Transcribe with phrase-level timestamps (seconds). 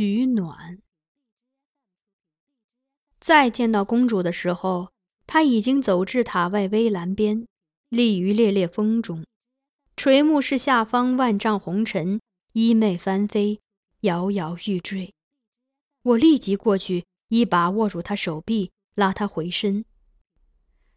[0.00, 0.78] 取暖。
[3.18, 4.92] 再见到公主的时候，
[5.26, 7.46] 她已经走至塔外危栏边，
[7.90, 9.26] 立于烈烈风中，
[9.98, 12.22] 垂目视下方万丈红尘，
[12.54, 13.60] 衣袂翻飞，
[14.00, 15.12] 摇摇欲坠。
[16.00, 19.84] 我立即过去，一把握住她手臂，拉她回身。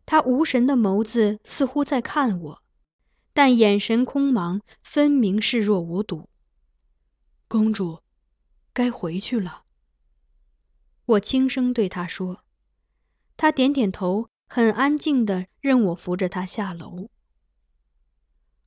[0.06, 2.64] 她无神的眸子似乎在看我，
[3.34, 6.30] 但眼神空茫，分明视若无睹。
[7.50, 8.02] 公主。
[8.74, 9.66] 该回去了，
[11.06, 12.44] 我轻声对他说。
[13.38, 17.10] 他点点头，很安静的任我扶着他下楼。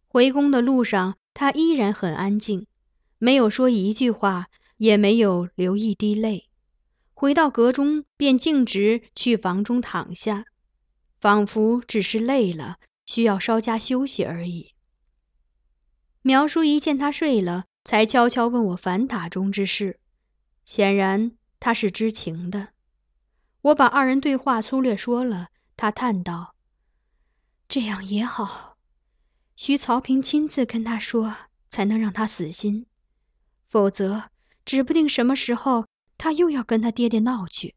[0.07, 2.69] 回宫的路上，他依然很安静，
[3.19, 6.49] 没有说一句话，也没有流一滴泪。
[7.13, 10.45] 回到阁中，便径直去房中躺下，
[11.19, 14.73] 仿佛只是累了，需要稍加休息而已。
[16.23, 17.65] 苗叔仪见他睡了。
[17.87, 20.01] 才悄悄问我反塔中之事，
[20.65, 22.71] 显然他是知情的。
[23.61, 26.57] 我把二人对话粗略说了，他叹道
[27.69, 28.77] ：“这样也好，
[29.55, 31.33] 需曹平亲自跟他说，
[31.71, 32.87] 才能让他死心，
[33.69, 34.31] 否则
[34.65, 35.87] 指不定什么时候
[36.19, 37.77] 他又要跟他爹爹闹去。”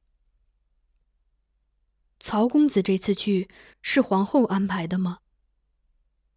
[2.19, 3.47] 曹公子这次去
[3.83, 5.19] 是皇后安排的吗？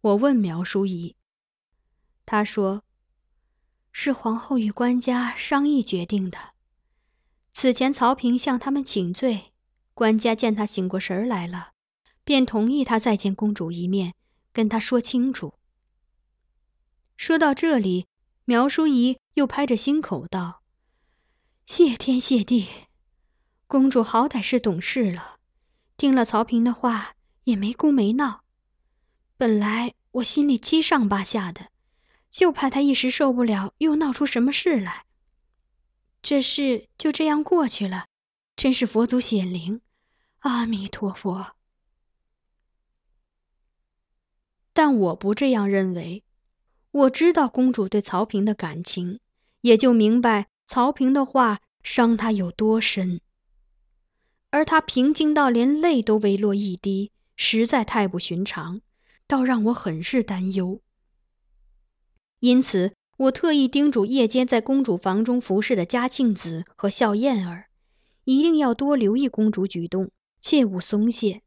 [0.01, 1.15] 我问苗淑仪，
[2.27, 2.83] 他说。
[3.95, 6.37] 是皇后与官家商议决定的。
[7.53, 9.53] 此前曹平向他们请罪，
[9.93, 11.69] 官家见他醒过神来了，
[12.23, 14.15] 便同意他再见公主一面，
[14.51, 15.53] 跟他说清楚。
[17.15, 18.07] 说到这里，
[18.45, 20.63] 苗淑仪又拍着心口道
[21.67, 22.67] ：“谢天谢地，
[23.67, 25.37] 公主好歹是懂事了，
[25.95, 28.41] 听了曹平的话，也没哭没闹。
[29.37, 31.67] 本来我心里七上八下的。”
[32.33, 35.05] 就怕他一时受不了，又闹出什么事来。
[36.23, 38.07] 这事就这样过去了，
[38.55, 39.81] 真是佛祖显灵，
[40.39, 41.55] 阿弥陀佛。
[44.73, 46.23] 但我不这样认为，
[46.89, 49.19] 我知道公主对曹平的感情，
[49.61, 53.21] 也就明白曹平的话伤她有多深。
[54.49, 58.81] 而他平静到连泪都未落一滴，实在太不寻常，
[59.27, 60.81] 倒让我很是担忧。
[62.43, 67.67] 因此，我特意叮嘱夜间在公主房中服侍的嘉庆子和笑燕儿，
[68.25, 70.11] 一定要多留意公主举动，
[70.41, 71.41] 切勿松懈。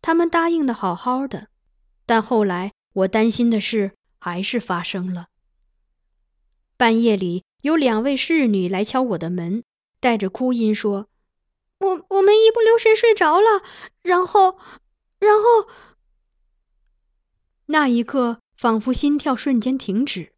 [0.00, 1.48] 他们答应的好好的，
[2.06, 5.26] 但后来我担心的事还是发生了。
[6.78, 9.62] 半夜里，有两位侍女来敲我的门，
[10.00, 11.06] 带着哭音说
[11.76, 13.62] ：“我我们一不留神睡着了。”
[14.00, 14.56] 然后，
[15.18, 15.68] 然后，
[17.66, 18.41] 那一刻。
[18.62, 20.32] 仿佛心跳瞬间停止，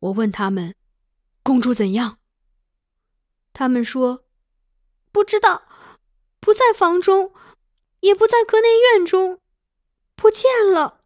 [0.00, 0.74] 我问他们
[1.42, 2.18] ：“公主怎样？”
[3.54, 4.22] 他们说
[5.12, 5.62] ：“不知道，
[6.40, 7.32] 不在房中，
[8.00, 9.40] 也不在阁内院中，
[10.14, 11.00] 不见了。”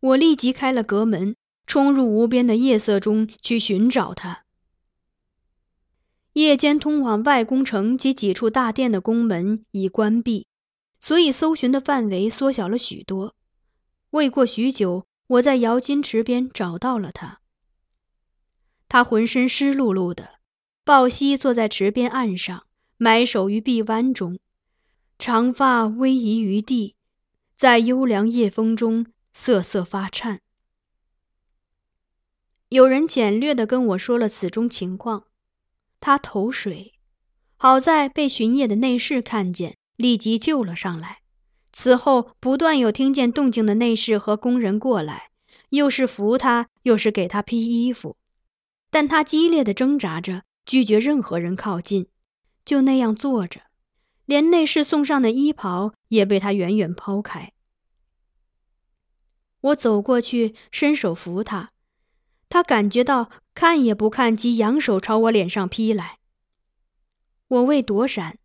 [0.00, 1.36] 我立即开了阁门，
[1.66, 4.46] 冲入无边的夜色中去寻找他。
[6.32, 10.46] 夜间通往外宫城及几处大殿的宫门已关闭，
[10.98, 13.34] 所以搜寻的范围缩小了许多。
[14.10, 17.40] 未过许久，我在瑶金池边找到了他。
[18.88, 20.40] 他浑身湿漉漉的，
[20.84, 22.66] 抱膝坐在池边岸上，
[22.96, 24.40] 埋首于臂弯中，
[25.18, 26.96] 长发逶移于地，
[27.54, 30.40] 在幽凉夜风中瑟瑟发颤。
[32.68, 35.26] 有人简略地跟我说了此中情况。
[36.00, 36.94] 他投水，
[37.56, 41.20] 好在被巡夜的内侍看见，立即救了上来。
[41.72, 45.30] 此后不断有听见动静的内侍和工人过来，
[45.68, 48.16] 又是扶他，又是给他披衣服，
[48.90, 52.08] 但他激烈的挣扎着，拒绝任何人靠近，
[52.64, 53.62] 就那样坐着，
[54.26, 57.52] 连内侍送上的衣袍也被他远远抛开。
[59.60, 61.70] 我走过去，伸手扶他，
[62.48, 66.18] 他感觉到看也不看，即扬手朝我脸上劈来。
[67.46, 68.38] 我未躲闪，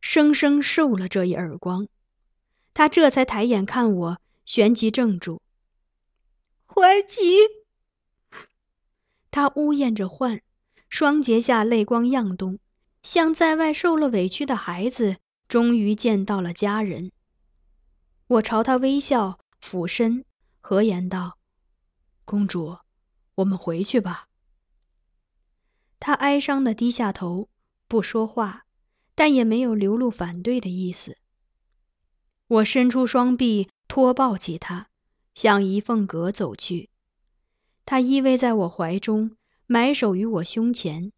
[0.00, 1.88] 生生受了这一耳光。
[2.80, 5.42] 他这才抬眼看我，旋即怔住。
[6.64, 7.20] 怀吉，
[9.30, 10.40] 他呜咽着唤，
[10.88, 12.58] 双睫下泪光漾动，
[13.02, 17.12] 像在外受了委屈的孩子，终于见到了家人。
[18.28, 20.24] 我朝他微笑，俯身，
[20.62, 21.36] 和言道
[22.24, 22.78] ：“公主，
[23.34, 24.28] 我们回去吧。”
[26.00, 27.50] 他哀伤的低下头，
[27.86, 28.64] 不说话，
[29.14, 31.18] 但也没有流露反对的意思。
[32.50, 34.88] 我伸出双臂，托抱起他，
[35.36, 36.90] 向一凤阁走去。
[37.86, 39.36] 他依偎在我怀中，
[39.66, 41.12] 埋首于我胸前，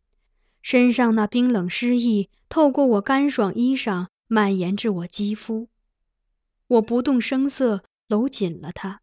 [0.60, 5.68] 身上那冰冷湿意透过我干爽衣裳蔓延至我肌肤。
[6.66, 9.00] 我不动声色，搂紧了他，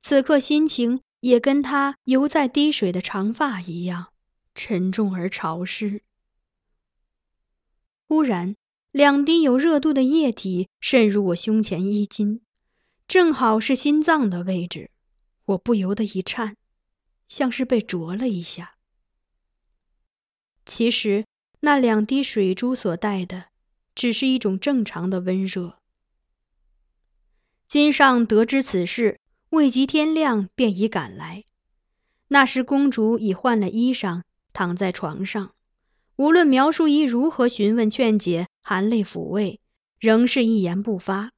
[0.00, 4.08] 此刻心情也跟他犹在滴水的长发一样
[4.56, 6.02] 沉重而潮湿。
[8.08, 8.56] 忽然。
[8.92, 12.42] 两滴有热度的液体渗入我胸前衣襟，
[13.08, 14.90] 正好是心脏的位置。
[15.46, 16.56] 我不由得一颤，
[17.26, 18.74] 像是被灼了一下。
[20.66, 21.24] 其实
[21.60, 23.46] 那两滴水珠所带的，
[23.94, 25.78] 只是一种正常的温热。
[27.66, 29.18] 金上得知此事，
[29.48, 31.44] 未及天亮便已赶来。
[32.28, 34.20] 那时公主已换了衣裳，
[34.52, 35.54] 躺在床上。
[36.16, 39.60] 无论苗淑仪如何询问劝解，含泪抚慰，
[39.98, 41.32] 仍是一言不发。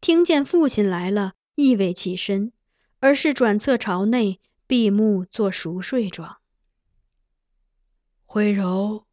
[0.00, 2.52] 听见父亲来了，亦未起身，
[2.98, 6.38] 而是转侧朝内，闭目做熟睡状。
[8.24, 9.04] 慧柔，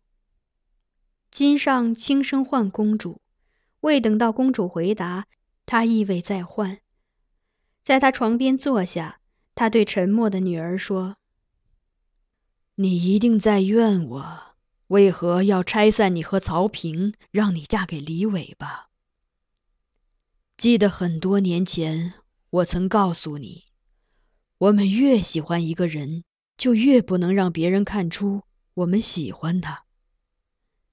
[1.30, 3.22] 金上轻声唤公主，
[3.82, 5.28] 未等到公主回答，
[5.68, 6.80] 他亦未再唤，
[7.84, 9.20] 在他床边坐下，
[9.54, 11.18] 他对沉默的女儿说
[12.76, 14.44] ：“你一定在怨我。”
[14.90, 18.90] 为何要拆散你和曹平，让你嫁给李伟吧？
[20.58, 22.16] 记得很多年前，
[22.50, 23.66] 我曾告诉你，
[24.58, 26.24] 我们越喜欢一个人，
[26.58, 28.42] 就越不能让别人看出
[28.74, 29.84] 我们喜欢他。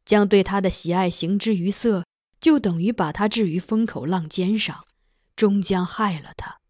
[0.04, 2.04] 将对他的喜爱形之于色，
[2.38, 4.84] 就等于把他置于风口浪尖上，
[5.34, 6.60] 终将害了他。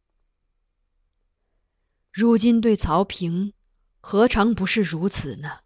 [2.13, 3.53] 如今对曹平，
[4.01, 5.59] 何尝不是如此呢？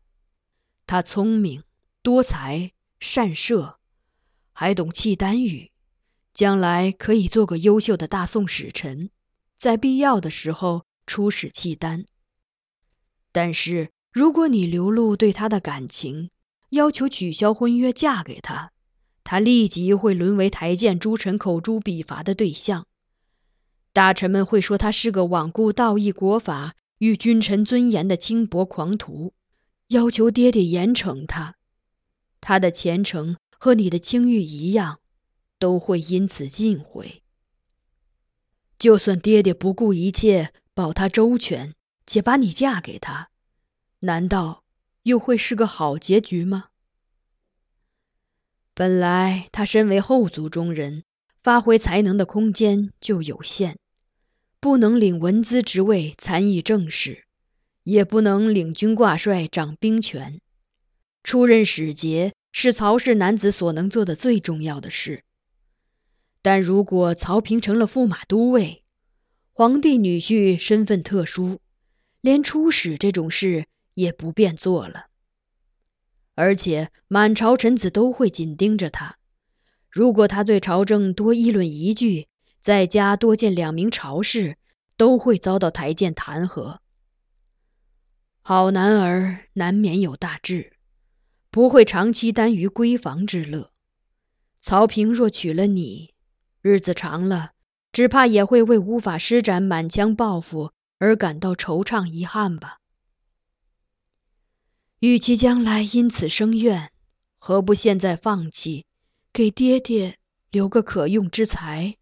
[0.91, 1.63] 他聪明
[2.03, 3.79] 多才，善射，
[4.53, 5.71] 还懂契丹语，
[6.35, 9.09] 将来可以做个优秀的大宋使臣，
[9.57, 12.07] 在必要的时候出使契丹。
[13.31, 16.31] 但是，如果你流露对他的感情，
[16.71, 18.73] 要求取消婚约，嫁给他，
[19.23, 22.89] 他立即会沦为台谏诸臣口诛笔伐的对象。
[23.93, 29.33] 大臣们会说他是个罔顾道义国法与君臣尊严的轻薄狂徒。
[29.91, 31.57] 要求爹爹严惩他，
[32.41, 35.01] 他的前程和你的清誉一样，
[35.59, 37.25] 都会因此尽毁。
[38.79, 41.75] 就算爹爹不顾一切保他周全，
[42.07, 43.31] 且把你嫁给他，
[43.99, 44.63] 难道
[45.03, 46.67] 又会是个好结局吗？
[48.73, 51.03] 本来他身为后族中人，
[51.43, 53.77] 发挥才能的空间就有限，
[54.61, 57.25] 不能领文资职位参议政事。
[57.83, 60.41] 也不能领军挂帅、掌兵权，
[61.23, 65.25] 出任使节是曹氏男子所能做的最重要的事。
[66.43, 68.83] 但如果曹平成了驸马都尉，
[69.53, 71.59] 皇帝女婿身份特殊，
[72.21, 75.07] 连出使这种事也不便做了。
[76.35, 79.17] 而且满朝臣子都会紧盯着他，
[79.91, 82.29] 如果他对朝政多议论一句，
[82.63, 84.57] 在家多见两名朝士，
[84.97, 86.79] 都会遭到台谏弹劾。
[88.53, 90.77] 好男儿难免有大志，
[91.53, 93.71] 不会长期耽于闺房之乐。
[94.61, 96.15] 曹平若娶了你，
[96.61, 97.53] 日子长了，
[97.93, 102.79] 只怕也会为无法施展满腔抱负而感到惆怅遗憾吧。
[104.99, 106.91] 与其将来因此生怨，
[107.39, 108.85] 何不现在放弃，
[109.33, 110.19] 给爹爹
[110.51, 111.99] 留个可用之才？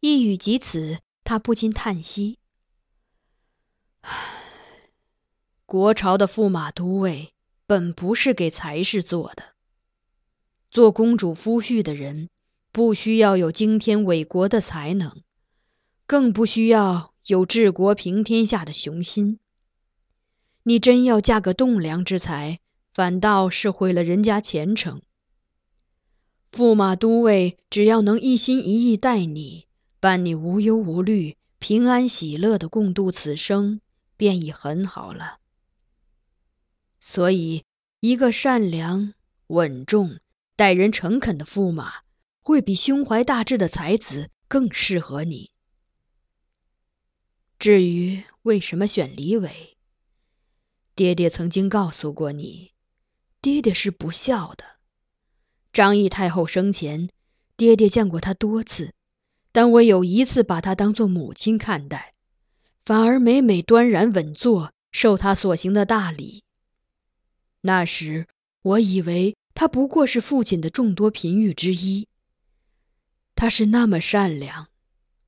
[0.00, 2.38] 一语及此，他不禁叹息：“，
[5.66, 7.32] 国朝的驸马都尉
[7.66, 9.42] 本不是给才士做的。
[10.70, 12.28] 做公主夫婿的人，
[12.72, 15.22] 不需要有惊天伟国的才能，
[16.06, 19.38] 更不需要有治国平天下的雄心。”
[20.64, 22.60] 你真要嫁个栋梁之才，
[22.92, 25.00] 反倒是毁了人家前程。
[26.52, 29.66] 驸马都尉只要能一心一意待你，
[30.00, 33.80] 伴你无忧无虑、平安喜乐的共度此生，
[34.20, 35.38] 便已很好了。
[36.98, 37.64] 所以，
[38.00, 39.14] 一个善良、
[39.46, 40.20] 稳重、
[40.56, 42.02] 待人诚恳的驸马，
[42.42, 45.50] 会比胸怀大志的才子更适合你。
[47.58, 49.78] 至于为什么选李伟？
[50.94, 52.72] 爹爹曾经告诉过你，
[53.40, 54.64] 爹爹是不孝的。
[55.72, 57.08] 张仪太后生前，
[57.56, 58.92] 爹爹见过他多次，
[59.50, 62.12] 但我有一次把他当做母亲看待，
[62.90, 66.42] 反而每每端然稳坐，受他所行的大礼。
[67.60, 68.26] 那时
[68.62, 72.08] 我以为他不过是父亲的众多嫔御之一。
[73.36, 74.66] 他是那么善良，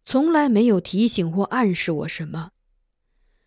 [0.04, 2.50] 从来没有提醒或暗示我什么，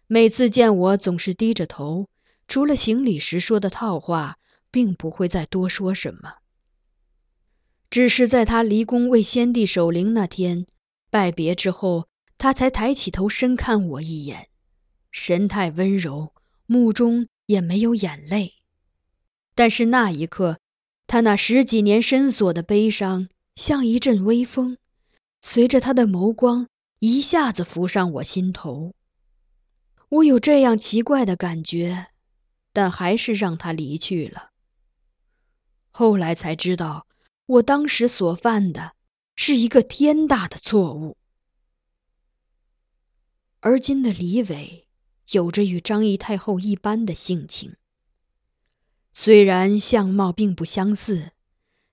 [0.07, 2.07] 每次见我总是低着头。
[2.48, 4.38] 除了行礼时说的套话，
[4.72, 6.36] 并不会再多说什么。
[7.89, 10.67] 只是在他离宫为先帝守灵那天，
[11.10, 12.07] 拜别之后，
[12.38, 14.50] 他才抬起头深看我一眼，
[15.12, 16.34] 神态温柔，
[16.65, 18.54] 目中也没有眼泪。
[19.54, 20.60] 但是那一刻，
[21.08, 24.77] 他那十几年深锁的悲伤，像一阵微风，
[25.42, 26.68] 随着他的眸光
[27.00, 28.94] 一下子浮上我心头。
[30.10, 32.08] 我有这样奇怪的感觉。
[32.75, 34.50] 但还是让他离去了。
[35.92, 37.08] 后来才知道，
[37.46, 38.92] 我当时所犯的
[39.38, 41.15] 是一个天大的错误。
[43.67, 44.86] 而今的李伟，
[45.31, 47.75] 有着与张仪太后一般的性情。
[49.12, 51.31] 虽然相貌并不相似，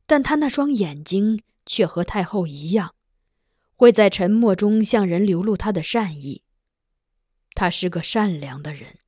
[0.05, 2.95] 但他那双眼睛却和太后一样，
[3.75, 6.43] 会在沉默中向人流露他的善意。
[7.55, 8.99] 他是个善良的人。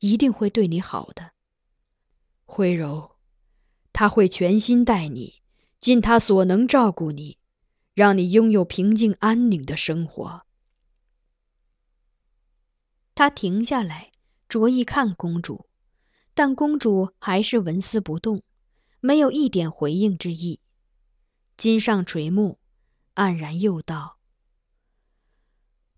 [0.00, 1.30] 一定会对你好的，
[2.44, 3.12] 慧柔，
[3.92, 5.42] 他会全心待你，
[5.78, 7.38] 尽他所能照顾你，
[7.94, 10.42] 让你拥有平静安宁的生活。
[13.18, 14.12] 他停下来，
[14.48, 15.66] 着意看公主，
[16.34, 18.44] 但公主还是纹丝不动，
[19.00, 20.60] 没有一点回应之意。
[21.56, 22.60] 金上垂目，
[23.16, 24.18] 黯然又道：“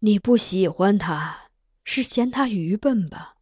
[0.00, 1.50] 你不喜欢他，
[1.84, 3.36] 是嫌他愚笨吧？”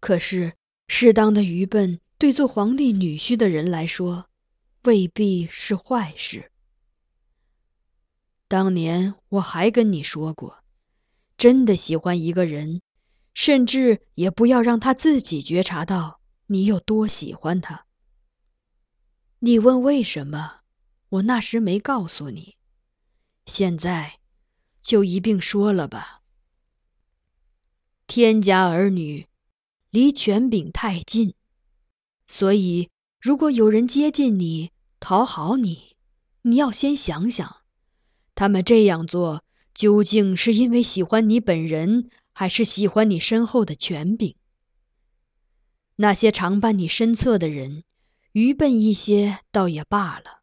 [0.00, 0.54] 可是，
[0.86, 4.30] 适当的愚笨对做皇帝女婿的人来说，
[4.84, 6.50] 未必是坏事。
[8.48, 10.57] 当年我还跟你说过，
[11.38, 12.82] 真的喜欢一个人，
[13.32, 17.86] 甚至也不要让他自己觉察到你有多喜欢他。
[19.38, 20.60] 你问为什么，
[21.08, 22.56] 我那时没告诉你，
[23.46, 24.18] 现在
[24.82, 26.20] 就一并说了吧。
[28.06, 29.26] 天家儿女。
[29.90, 31.32] 离权柄太近，
[32.26, 35.96] 所以如果有人接近你、讨好你，
[36.42, 37.62] 你要先想想，
[38.34, 39.42] 他们这样做
[39.78, 44.34] 究竟是因为喜欢你本人，还是喜欢你身后的权柄？
[45.94, 47.84] 那些常伴你身侧的人，
[48.32, 50.42] 愚笨一些倒也罢了，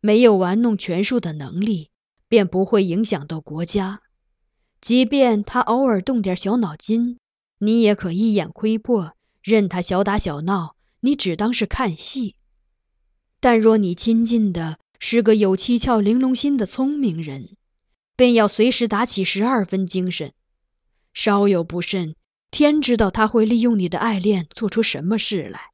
[0.00, 1.90] 没有玩弄权术的能力，
[2.28, 4.00] 便不会影响到国家。
[4.80, 7.18] 即便他偶尔动点小脑筋。
[7.58, 12.36] 你也可一眼窥破，任他小打小闹，你只当是看戏。
[13.38, 17.50] 但若你亲近的是个有七窍玲珑心的聪明人，
[18.16, 20.32] 便要随时打起十二分精神，
[21.12, 22.14] 稍有不慎，
[22.50, 25.70] 天知道他会利用你的爱恋做出什么事来。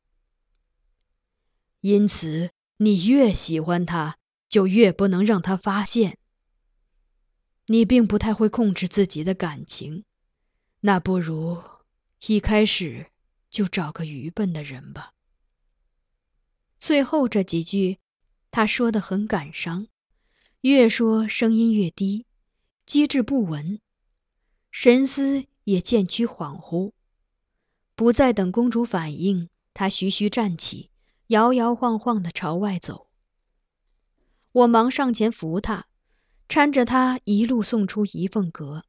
[1.81, 4.17] 因此，你越喜欢他，
[4.49, 6.19] 就越不能让他发现。
[7.67, 10.05] 你并不太会控制自己的感情，
[10.81, 11.63] 那不如。
[12.27, 13.07] 一开始
[13.51, 15.13] 就找个愚笨的人吧。
[16.81, 17.99] 最后这几句，
[18.51, 19.87] 他说的很感伤，
[20.63, 22.27] 越说声音越低，
[22.89, 23.81] 机智不稳。
[24.71, 26.93] 神思也渐趋恍惚。
[27.95, 30.91] 不再等公主反应，他徐徐站起，
[31.27, 33.09] 摇摇晃晃地朝外走。
[34.53, 35.87] 我忙上前扶他，
[36.49, 38.85] 搀着他一路送出仪凤阁。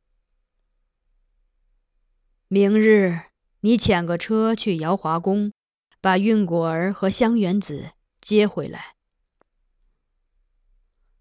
[2.47, 3.19] 明日
[3.59, 5.51] 你遣个车去瑶华宫，
[5.99, 7.91] 把运果儿和香园子
[8.21, 8.95] 接回来。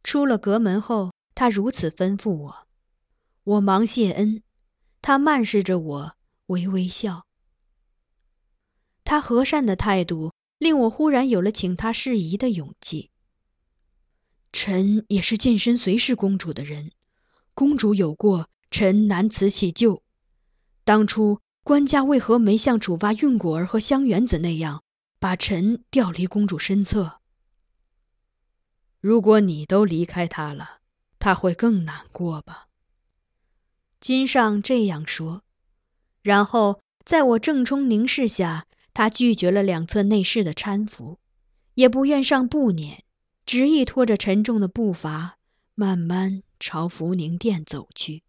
[0.05, 2.68] 出了阁门后，他如此吩咐我，
[3.49, 4.43] 我忙谢恩。
[5.01, 6.17] 他慢视着我，
[6.49, 7.25] 微微笑。
[9.05, 13.09] 他和善的态度令我忽然有了请他事宜的勇气。
[14.53, 16.93] 臣也是近身随侍公主的人，
[17.55, 20.03] 公主有过，臣难辞其咎。
[20.85, 24.83] 当初官家为何没像处罚运果儿和香园子那样，
[25.19, 27.21] 把臣调离公主身侧？
[29.01, 30.81] 如果你都离开他了，
[31.19, 32.68] 他会更难过吧？
[34.01, 35.43] 金上这样说，
[36.23, 41.19] 然后在我正冲凝视下，他拒绝了两侧内侍的搀扶，
[41.75, 42.99] 也不愿上步辇，
[43.45, 45.37] 执意拖着沉重的步伐，
[45.75, 48.23] 慢慢朝福宁殿走去。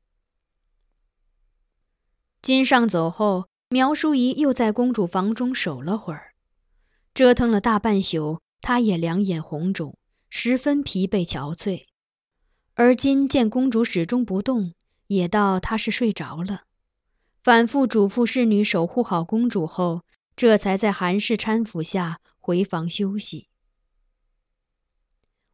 [2.42, 6.34] 金上走后，苗淑仪又在公主房中守了会儿，
[7.14, 9.98] 折腾了大半宿，她也两眼红肿，
[10.30, 11.84] 十分疲惫憔悴。
[12.76, 14.74] 而今见公主始终不动，
[15.10, 16.62] 也道她是睡着了，
[17.44, 20.04] 反复嘱咐侍女守护好公主后，
[20.36, 23.48] 这才在韩氏搀扶下回房休息。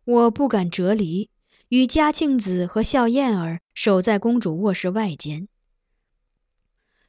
[0.04, 1.30] 我不敢折离，
[1.70, 5.48] 与嘉庆子和笑燕儿守在公主卧室外间。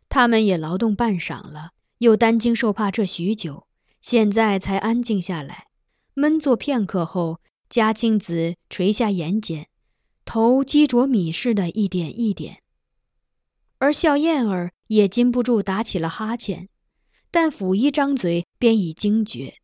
[0.08, 3.66] 他们也劳动半晌了，又担惊受怕这许久，
[4.00, 5.66] 现在才安静下来。
[6.14, 9.66] 闷坐片刻后，嘉庆子垂下眼睑，
[10.26, 12.62] 头积着米似的一点一点。
[13.78, 16.68] 而笑燕儿也禁不住打起了哈欠，
[17.30, 19.54] 但甫一张嘴便已惊觉，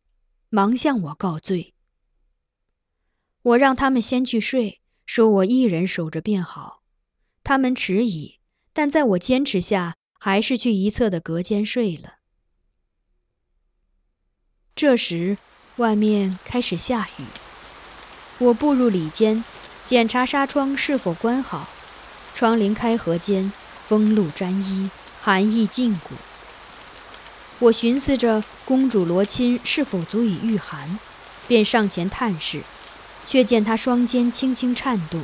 [0.49, 1.75] 忙向我告罪。
[3.43, 6.81] 我让他们先去睡，说我一人守着便好。
[7.43, 8.39] 他们迟疑，
[8.73, 9.95] 但在我坚持下。
[10.25, 12.13] 还是去一侧的隔间睡了。
[14.73, 15.37] 这时，
[15.75, 17.25] 外面开始下雨。
[18.39, 19.43] 我步入里间，
[19.85, 21.67] 检查纱窗是否关好。
[22.35, 23.51] 窗棂开合间，
[23.87, 24.89] 风露沾衣，
[25.21, 26.15] 寒意浸骨。
[27.59, 30.97] 我寻思着公主罗衾是否足以御寒，
[31.47, 32.63] 便上前探视，
[33.25, 35.21] 却见她双肩轻轻颤动，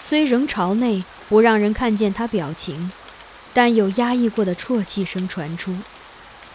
[0.00, 2.92] 虽仍朝内，不让人看见她表情。
[3.52, 5.74] 但有压抑过的啜泣声传出，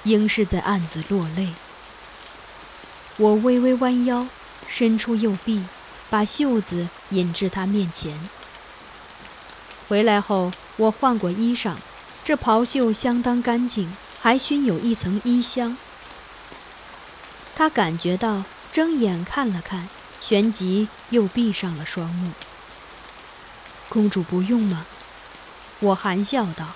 [0.04, 1.50] 应是在暗自落泪。
[3.18, 4.28] 我微微弯腰，
[4.70, 5.64] 伸出右臂，
[6.14, 8.20] 把袖子引至他面前。
[9.90, 11.74] 回来后，我换过衣裳，
[12.24, 15.76] 这袍袖相当干净，还熏有一层衣香。
[17.56, 22.32] 他感觉到，睁眼看了看，旋即又闭上了双目。
[23.90, 24.86] 公主不用吗？
[25.80, 26.68] 我含笑道。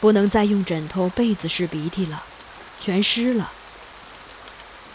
[0.00, 2.22] 不能再用枕头、被子拭鼻涕了，
[2.80, 3.52] 全湿了。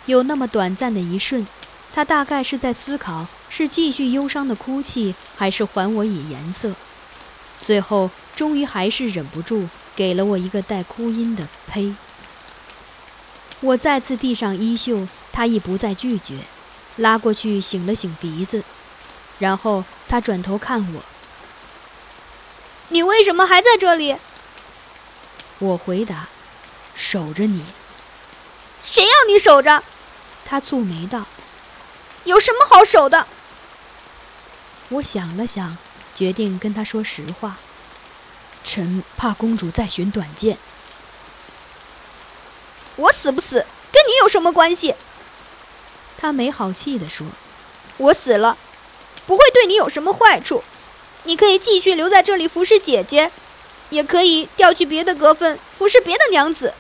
[0.08, 1.46] 有那么短暂的一瞬，
[1.96, 6.74] 他大概是在思考：是继续忧伤的哭泣，还是还我以颜色？
[7.62, 11.96] 最后，终于还是忍不住，给了我一个带哭音的“呸”。
[13.62, 16.40] 我再次递上衣袖，他已不再拒绝，
[16.98, 18.62] 拉过去擤了擤鼻子，
[19.40, 21.02] 然后他转头看我
[22.90, 24.18] ：“你为什么还在这里？”
[25.60, 26.28] 我回答
[26.94, 27.64] ：“守着你。”
[28.84, 29.82] 谁要你守着？
[30.44, 31.26] 他蹙眉道
[32.26, 33.26] ：“有什么好守的？”
[34.90, 35.78] 我想了想，
[36.14, 37.58] 决定跟他说实话
[38.64, 40.58] ：“臣怕公主再寻短见。”
[42.98, 44.96] 我死不死跟你有什么关系？
[46.18, 47.26] 他没好气地说
[47.98, 48.58] ：“我死了，
[49.26, 50.64] 不会对你有什么坏处。
[51.24, 53.32] 你可以继续留在这里服侍姐姐。”
[53.92, 56.74] 也可以调去别的阁分服侍别的娘子，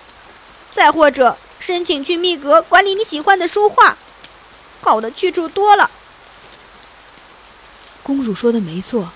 [0.74, 3.96] 再或者申请去密阁管理你喜欢的书画，
[4.82, 5.90] 好的去处多了。
[8.04, 9.12] 公主说的没错，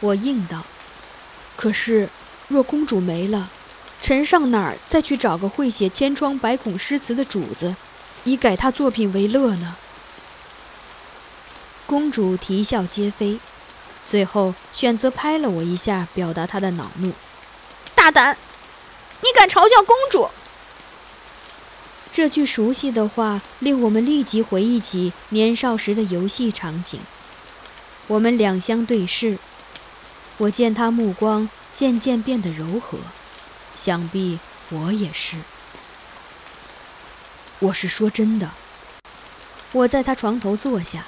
[0.00, 0.64] 我应道。
[1.56, 2.08] 可是，
[2.48, 3.50] 若公主没了，
[4.00, 7.74] 臣上哪儿再去找个会写千疮百孔诗词的主子，
[8.24, 9.76] 以改他作品为乐呢？
[11.86, 13.40] 公主啼笑皆非。
[14.06, 17.12] 最后选择拍了我一下，表达她的恼怒。
[17.94, 18.36] 大胆！
[19.20, 20.28] 你敢嘲笑公主？
[22.12, 27.00] 这句熟悉的话令我们立即回忆起年少时的游戏场景。
[28.08, 29.38] 我们两相对视，
[30.38, 32.98] 我见他目光渐渐变得柔和，
[33.76, 35.36] 想必我也是。
[37.60, 38.50] 我是说真的。
[39.72, 41.04] 我在他床头坐下，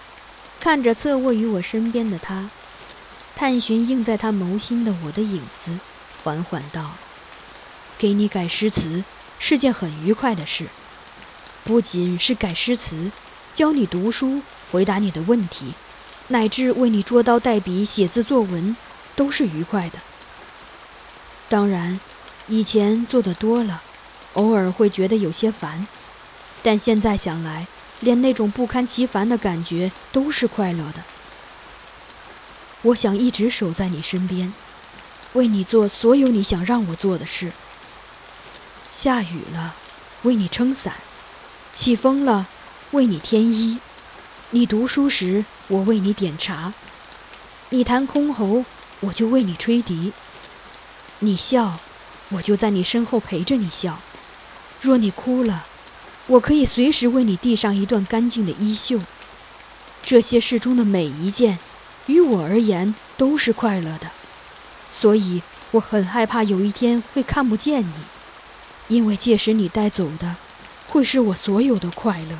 [0.60, 2.48] 看着侧卧于我身边的他，
[3.34, 5.76] 探寻映在他眸心的我的影子，
[6.22, 6.92] 缓缓道
[7.98, 9.02] ：“给你改诗词
[9.40, 10.68] 是件很愉快的事，
[11.64, 13.10] 不仅是改诗词，
[13.54, 15.74] 教你读书，回答你的问题，
[16.28, 18.76] 乃至为你捉刀带笔写字作文，
[19.16, 19.98] 都是愉快的。
[21.48, 22.00] 当然，
[22.48, 23.82] 以前做的多了，
[24.34, 25.86] 偶尔会觉得有些烦，
[26.62, 27.66] 但现在想来。”
[28.02, 31.04] 连那种不堪其烦的感觉都是快乐的。
[32.82, 34.52] 我想一直守在你身边，
[35.34, 37.52] 为你做所有你想让我做的事。
[38.90, 39.76] 下雨了，
[40.22, 40.94] 为你撑伞；
[41.74, 42.46] 起风了，
[42.90, 43.78] 为你添衣；
[44.50, 46.72] 你读书时，我为你点茶；
[47.70, 48.64] 你弹箜篌，
[49.00, 50.12] 我就为你吹笛；
[51.20, 51.78] 你笑，
[52.28, 53.94] 我就在你身后陪着你笑；
[54.82, 55.64] 若你哭了，
[56.26, 59.00] 我可以随时为你递上一段干净的衣袖。
[60.04, 61.58] 这些事中的每一件，
[62.06, 64.10] 于我而言都是快乐的，
[64.90, 67.92] 所以我很害怕有一天会看不见你，
[68.88, 70.36] 因为届时你带走的，
[70.92, 72.38] 会是我所有的快乐。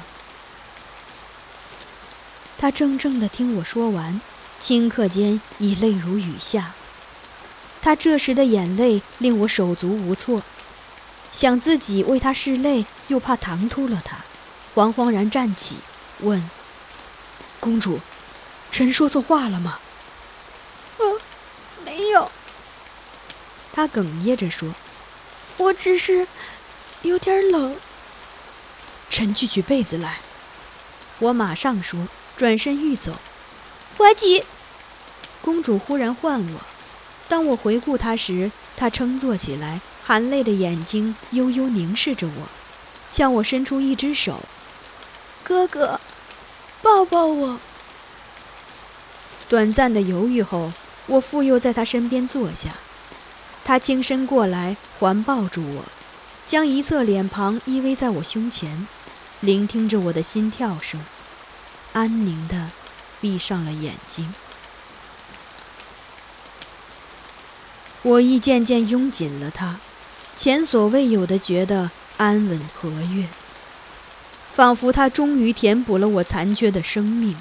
[2.59, 4.21] 他怔怔地听我说完，
[4.61, 6.75] 顷刻间已泪如雨下。
[7.81, 10.43] 他这时的眼泪令我手足无措。
[11.33, 14.19] 想自己为他拭泪，又怕唐突了他，
[14.75, 15.77] 惶惶然站起，
[16.21, 16.51] 问
[17.59, 18.01] ：“公主，
[18.71, 19.79] 臣说错话了吗
[21.01, 21.19] ？”“嗯，
[21.87, 22.31] 没有。”
[23.73, 24.75] 他哽咽着说
[25.57, 26.29] ，“我只是
[27.01, 27.75] 有点冷。”
[29.12, 30.20] 臣去取被子来。
[31.18, 33.12] 我马上说，转身欲走。
[33.98, 34.42] 怀吉，
[35.42, 36.61] 公主忽然唤我。
[37.29, 39.83] 当我回顾她时，她撑坐起来。
[40.05, 42.48] 含泪的眼睛悠悠凝视着我，
[43.09, 44.40] 向我伸出一只手。
[45.44, 46.01] 哥哥，
[46.81, 47.61] 抱抱我。
[49.48, 50.72] 短暂的犹豫后，
[51.07, 52.70] 我复又在她身边坐下。
[53.64, 55.85] 她轻身过来，环抱住我，
[56.48, 58.88] 将一侧脸庞依偎在我胸前，
[59.42, 61.05] 聆听着我的心跳声，
[61.92, 62.70] 安宁地
[63.20, 64.33] 闭上了眼睛。
[68.02, 69.81] 我亦渐渐拥紧了他。
[70.37, 73.26] 前所未有的觉得安稳和悦，
[74.55, 77.37] 仿佛他终于填补了我残缺的生命，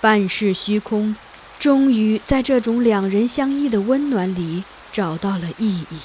[0.00, 1.16] 半世虚空，
[1.58, 4.62] 终于在这种两人相依的温暖里
[4.92, 5.98] 找到了意义。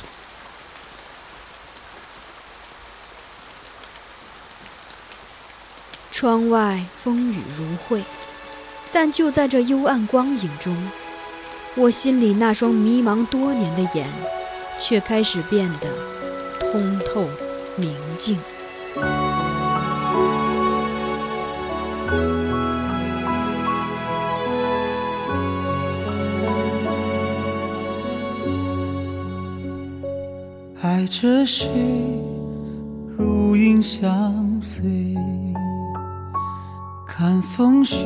[6.18, 8.02] 窗外风雨如晦，
[8.92, 10.76] 但就在这幽暗光影中，
[11.76, 14.08] 我心里那双迷茫多年的眼。
[14.80, 15.88] 却开始变得
[16.60, 17.28] 通透
[17.78, 18.38] 明净。
[30.84, 31.68] 爱着谁，
[33.18, 34.84] 如影相随，
[37.18, 38.06] 看风雪，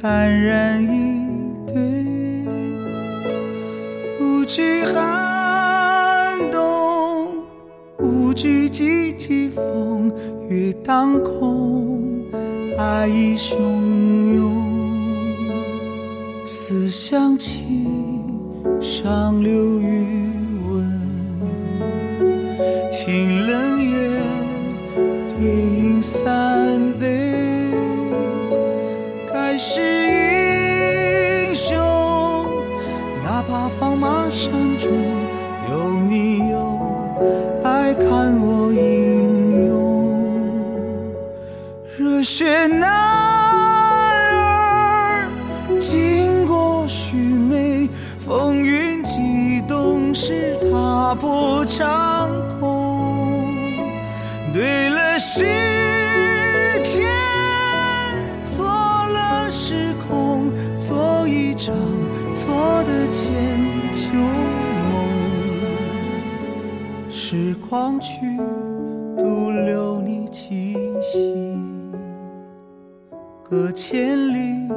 [0.00, 0.88] 坦然以
[1.66, 1.74] 对，
[4.18, 5.26] 无惧寒。
[8.34, 10.12] 举几季风
[10.50, 11.98] 月当空，
[12.78, 13.56] 爱意汹
[14.34, 14.62] 涌。
[16.44, 18.22] 思乡情，
[18.78, 19.95] 上流云
[29.68, 31.76] 是英雄，
[33.24, 34.48] 哪怕放马山
[34.78, 34.92] 中
[35.68, 36.56] 有你有。
[37.64, 38.06] 爱看
[38.40, 39.74] 我英勇，
[41.98, 42.88] 热血男
[43.98, 45.28] 儿
[45.80, 53.52] 经过须眉，风云激动时踏破长空，
[54.54, 55.44] 对了世
[67.68, 68.20] 狂去，
[69.18, 71.58] 独留你气息，
[73.42, 74.68] 隔千里，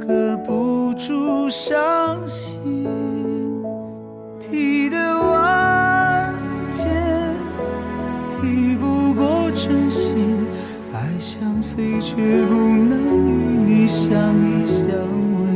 [0.00, 2.84] 隔不住伤心。
[4.40, 6.34] 提得万
[6.72, 6.90] 箭，
[8.40, 10.46] 提不过真心。
[10.92, 12.90] 爱相随，却不能
[13.28, 15.46] 与你相依相偎。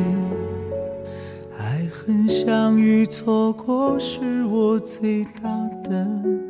[1.59, 3.05] 爱恨相遇。
[3.07, 5.41] 错过是我最大
[5.83, 6.50] 的。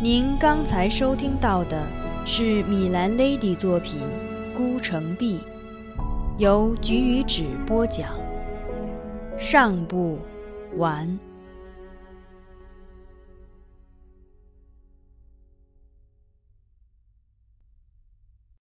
[0.00, 1.86] 您刚才收听到的
[2.24, 4.00] 是米兰 Lady 作品
[4.56, 5.38] 《孤城闭》，
[6.38, 8.10] 由菊与纸播讲。
[9.36, 10.18] 上部
[10.76, 11.33] 完。